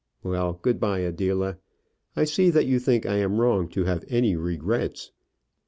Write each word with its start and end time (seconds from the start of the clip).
Well; 0.23 0.53
good 0.63 0.79
bye, 0.79 1.01
Adela. 1.01 1.59
I 2.15 2.23
see 2.23 2.49
that 2.49 2.65
you 2.65 2.79
think 2.79 3.05
I 3.05 3.17
am 3.17 3.39
wrong 3.39 3.67
to 3.69 3.83
have 3.83 4.03
any 4.07 4.35
regrets." 4.35 5.11